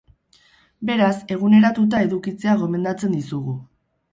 Beraz, 0.91 1.11
eguneratuta 1.35 2.01
edukitzea 2.07 2.59
gomendatzen 2.63 3.17
dizugu. 3.19 3.59